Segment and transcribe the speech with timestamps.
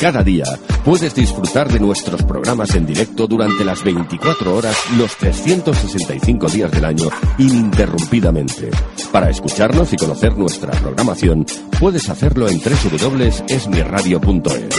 [0.00, 0.44] Cada día
[0.84, 6.84] puedes disfrutar de nuestros programas en directo durante las 24 horas, los 365 días del
[6.84, 7.08] año,
[7.38, 8.70] ininterrumpidamente.
[9.10, 11.46] Para escucharnos y conocer nuestra programación,
[11.80, 14.76] puedes hacerlo en www.esmiradio.es.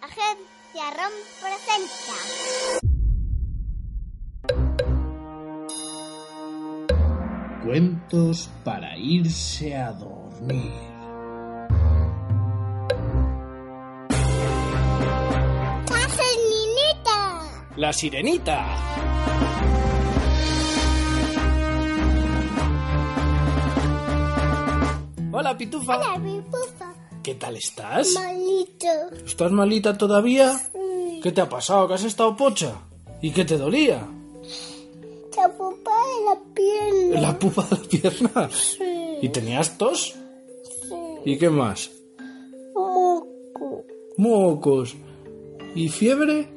[0.00, 2.14] Agencia ROM presenta.
[7.64, 10.93] Cuentos para irse a dormir.
[17.76, 18.58] La sirenita.
[25.32, 25.96] Hola, Pitufa.
[25.96, 26.94] Hola, mi pupa.
[27.22, 28.12] ¿Qué tal estás?
[28.14, 28.86] Malito.
[29.26, 30.52] ¿Estás malita todavía?
[30.74, 31.88] Mm, ¿Qué te ha pasado?
[31.88, 32.72] ¿Que has estado pocha?
[33.20, 34.06] ¿Y qué te dolía?
[35.36, 37.20] La pupa de la pierna.
[37.20, 38.50] ¿La pupa de la pierna?
[38.50, 40.14] Sí, ¿Y tenías tos?
[40.88, 40.94] sí.
[41.24, 41.90] ¿Y qué más?
[42.74, 43.84] Moco.
[44.18, 44.94] Mocos.
[45.74, 46.48] ¿Y fiebre?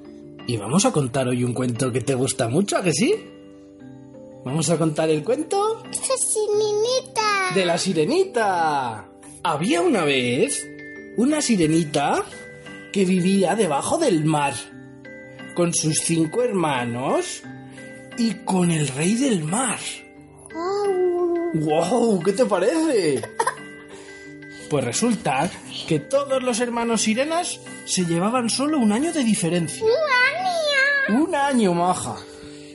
[0.48, 3.14] Y vamos a contar hoy un cuento que te gusta mucho, ¿a que sí?
[4.46, 6.14] Vamos a contar el cuento ¡Esa
[6.58, 7.54] niñita!
[7.54, 9.10] de la sirenita.
[9.44, 10.66] Había una vez
[11.18, 12.24] una sirenita
[12.94, 14.54] que vivía debajo del mar
[15.54, 17.44] con sus cinco hermanos
[18.18, 19.80] y con el rey del mar.
[20.56, 21.52] Au.
[21.56, 22.24] ¡Wow!
[22.24, 23.22] ¿Qué te parece?
[24.70, 25.50] Pues resulta
[25.88, 29.86] que todos los hermanos sirenas se llevaban solo un año de diferencia.
[31.10, 32.16] Un año, maja.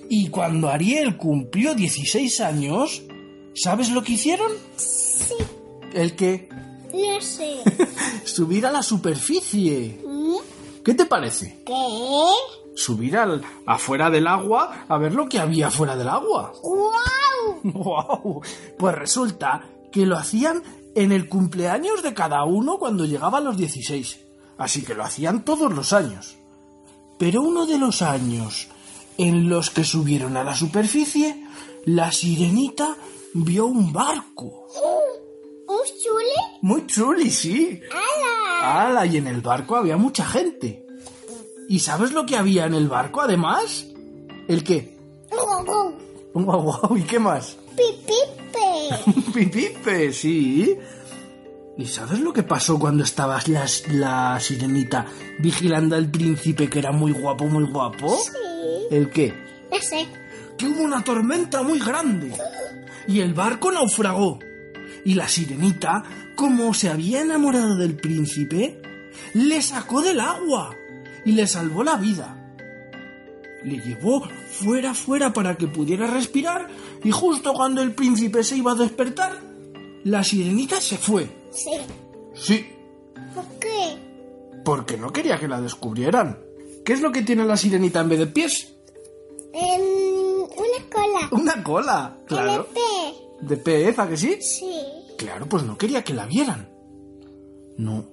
[0.08, 3.02] Y cuando Ariel cumplió 16 años,
[3.54, 4.50] ¿sabes lo que hicieron?
[4.76, 5.34] Sí.
[5.92, 6.48] El que
[6.92, 7.62] No sé.
[8.24, 10.00] subir a la superficie.
[10.06, 10.36] ¿Mm?
[10.84, 11.62] ¿Qué te parece?
[11.64, 11.74] ¿Qué?
[12.74, 16.52] Subir al, afuera del agua a ver lo que había fuera del agua.
[16.62, 17.60] ¡Guau!
[17.62, 18.42] ¡Wow!
[18.78, 20.62] Pues resulta que lo hacían
[20.94, 24.20] en el cumpleaños de cada uno cuando llegaban los 16.
[24.58, 26.36] Así que lo hacían todos los años.
[27.22, 28.66] Pero uno de los años
[29.16, 31.46] en los que subieron a la superficie,
[31.84, 32.96] la sirenita
[33.32, 34.66] vio un barco.
[35.68, 36.58] ¿Un chule?
[36.62, 37.80] Muy chuli, sí.
[37.92, 38.88] ¡Hala!
[38.88, 39.06] ¡Hala!
[39.06, 40.84] Y en el barco había mucha gente.
[41.68, 43.86] ¿Y sabes lo que había en el barco además?
[44.48, 44.98] ¿El qué?
[45.30, 45.94] ¡Guau, guau!
[46.34, 46.96] Un guau guau.
[46.96, 47.56] ¿Y qué más?
[47.76, 49.30] ¡Pipipe!
[49.32, 50.76] Pipipe, sí.
[51.76, 55.06] ¿Y sabes lo que pasó cuando estabas la, la sirenita
[55.38, 58.14] vigilando al príncipe que era muy guapo, muy guapo?
[58.16, 58.30] Sí.
[58.90, 59.32] ¿El qué?
[59.70, 60.06] No sé.
[60.58, 62.32] Que hubo una tormenta muy grande.
[63.08, 64.38] Y el barco naufragó.
[65.04, 66.04] Y la sirenita,
[66.36, 68.80] como se había enamorado del príncipe,
[69.32, 70.76] le sacó del agua
[71.24, 72.38] y le salvó la vida.
[73.64, 76.68] Le llevó fuera, fuera para que pudiera respirar
[77.02, 79.40] y justo cuando el príncipe se iba a despertar,
[80.04, 81.41] la sirenita se fue.
[81.52, 81.70] Sí.
[82.34, 82.66] Sí,
[83.34, 83.98] ¿Por qué?
[84.64, 86.38] porque no quería que la descubrieran.
[86.84, 88.74] ¿Qué es lo que tiene la sirenita en vez de pies?
[89.52, 91.28] Una cola.
[91.30, 92.68] Una cola, claro.
[93.40, 94.38] ¿De pez, a que sí?
[94.40, 94.72] Sí.
[95.18, 96.70] Claro, pues no quería que la vieran.
[97.76, 98.04] No.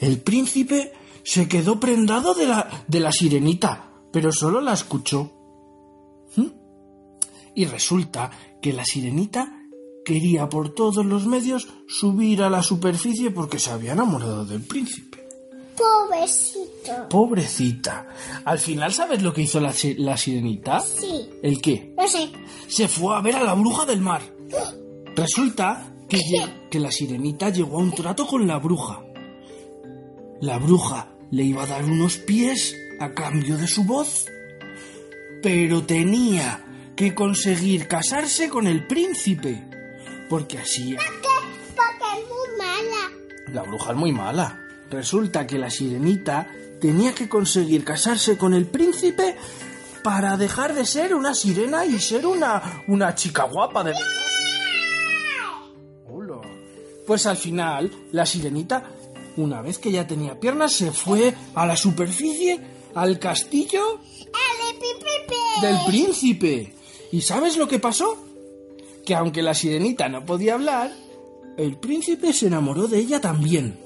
[0.00, 0.92] El príncipe
[1.24, 5.32] se quedó prendado de la, de la sirenita, pero solo la escuchó.
[6.36, 6.46] ¿Mm?
[7.54, 8.30] Y resulta
[8.62, 9.57] que la sirenita
[10.08, 15.18] quería por todos los medios subir a la superficie porque se había enamorado del príncipe.
[15.76, 17.08] Pobrecito.
[17.10, 18.08] Pobrecita.
[18.46, 20.80] Al final, ¿sabes lo que hizo la, la sirenita?
[20.80, 21.28] Sí.
[21.42, 21.92] ¿El qué?
[21.94, 22.30] No sé.
[22.68, 24.22] se fue a ver a la bruja del mar.
[25.14, 26.18] Resulta que,
[26.70, 29.02] que la sirenita llegó a un trato con la bruja.
[30.40, 34.24] La bruja le iba a dar unos pies a cambio de su voz,
[35.42, 36.64] pero tenía
[36.96, 39.67] que conseguir casarse con el príncipe,
[40.28, 40.96] porque así ¿Qué?
[41.76, 43.52] Porque es muy mala.
[43.52, 44.60] la bruja es muy mala.
[44.90, 46.48] Resulta que la sirenita
[46.80, 49.36] tenía que conseguir casarse con el príncipe
[50.02, 53.92] para dejar de ser una sirena y ser una, una chica guapa de.
[56.06, 56.40] Hola.
[57.06, 58.90] Pues al final, la sirenita,
[59.36, 62.60] una vez que ya tenía piernas, se fue a la superficie,
[62.94, 64.00] al castillo
[65.60, 66.74] del príncipe.
[67.12, 68.27] ¿Y sabes lo que pasó?
[69.08, 70.92] Que aunque la sirenita no podía hablar,
[71.56, 73.80] el príncipe se enamoró de ella también.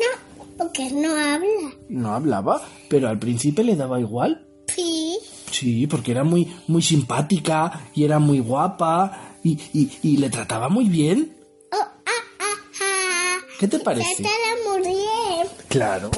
[0.00, 1.76] No, porque no habla.
[1.88, 4.44] No hablaba, pero al príncipe le daba igual.
[4.74, 5.16] Sí.
[5.52, 10.68] Sí, porque era muy, muy simpática y era muy guapa y, y- y le trataba
[10.68, 11.32] muy bien.
[11.72, 11.92] Oh, ah,
[12.40, 13.36] ah, ah.
[13.60, 14.24] ¿Qué te parece?
[14.68, 15.46] Muy bien.
[15.68, 16.10] Claro.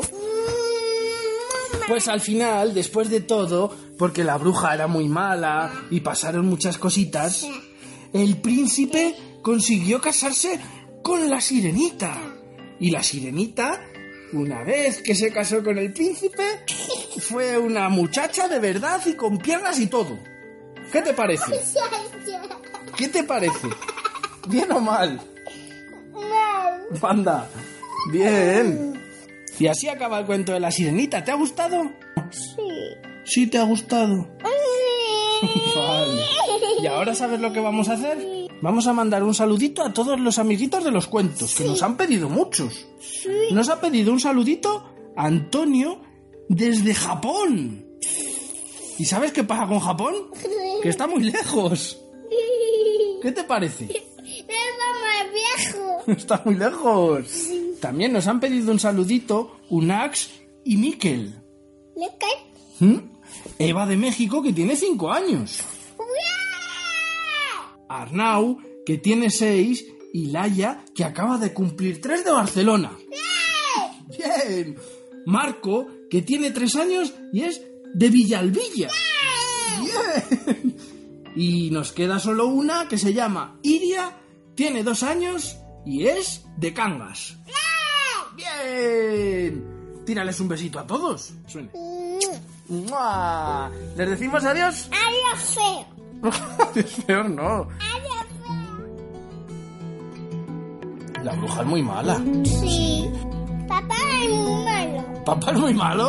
[1.86, 6.78] Pues al final, después de todo, porque la bruja era muy mala y pasaron muchas
[6.78, 7.46] cositas,
[8.12, 10.58] el príncipe consiguió casarse
[11.02, 12.16] con la sirenita.
[12.78, 13.80] Y la sirenita,
[14.32, 16.44] una vez que se casó con el príncipe,
[17.18, 20.18] fue una muchacha de verdad y con piernas y todo.
[20.90, 21.60] ¿Qué te parece?
[22.96, 23.68] ¿Qué te parece?
[24.48, 25.20] ¿Bien o mal?
[26.12, 27.00] Mal.
[27.00, 27.48] Panda.
[28.10, 29.00] Bien.
[29.58, 31.22] Y así acaba el cuento de la sirenita.
[31.22, 31.92] ¿Te ha gustado?
[32.30, 32.62] Sí.
[33.24, 34.28] Sí, te ha gustado.
[35.42, 35.62] Sí.
[35.76, 36.22] Vale.
[36.82, 38.48] ¿Y ahora sabes lo que vamos a hacer?
[38.60, 41.96] Vamos a mandar un saludito a todos los amiguitos de los cuentos, que nos han
[41.96, 42.86] pedido muchos.
[43.50, 44.84] Nos ha pedido un saludito
[45.16, 46.00] Antonio
[46.48, 47.86] desde Japón.
[48.98, 50.14] ¿Y sabes qué pasa con Japón?
[50.82, 52.00] Que está muy lejos.
[53.20, 53.84] ¿Qué te parece?
[53.84, 54.04] Es
[54.78, 56.02] más viejo.
[56.06, 57.26] Está muy lejos.
[57.80, 60.30] También nos han pedido un saludito Unax
[60.64, 61.34] y Miquel.
[61.96, 62.88] ¿Le cae?
[62.88, 63.11] ¿Mm?
[63.58, 65.60] Eva de México, que tiene 5 años.
[67.88, 69.86] Arnau, que tiene 6.
[70.14, 72.92] Y Laia, que acaba de cumplir 3 de Barcelona.
[74.10, 74.76] ¡Bien!
[75.24, 77.62] Marco, que tiene 3 años y es
[77.94, 78.90] de Villalvilla.
[79.80, 80.76] ¡Bien!
[81.34, 84.18] Y nos queda solo una que se llama Iria,
[84.54, 85.56] tiene 2 años
[85.86, 87.38] y es de Cangas.
[88.36, 90.04] ¡Bien!
[90.04, 91.32] Tírales un besito a todos.
[91.46, 91.70] Suene.
[92.72, 93.70] ¡Mua!
[93.96, 94.88] ¿Les decimos adiós?
[94.90, 95.86] Adiós feo.
[96.74, 97.68] es peor, no.
[97.68, 98.26] Adiós
[101.22, 102.14] La bruja es muy mala.
[102.16, 102.44] feo.
[102.44, 103.10] Sí.
[103.68, 105.24] Papá es muy malo.
[105.24, 106.08] Papá es muy malo.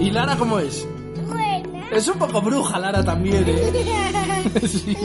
[0.00, 0.86] ¿Y Lara cómo es?
[1.28, 1.88] Buena.
[1.90, 4.50] Es un poco bruja, Lara también, ¿eh?
[4.68, 4.96] Sí.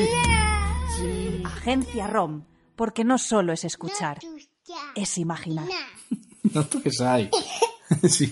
[1.45, 2.43] Agencia ROM,
[2.75, 4.19] porque no solo es escuchar,
[4.95, 5.65] es imaginar.
[6.53, 7.29] No tú que hay.
[8.07, 8.31] Sí.